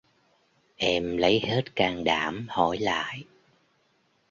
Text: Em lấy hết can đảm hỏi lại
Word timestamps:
Em 0.77 1.17
lấy 1.17 1.39
hết 1.39 1.75
can 1.75 2.03
đảm 2.03 2.45
hỏi 2.49 2.77
lại 2.77 3.23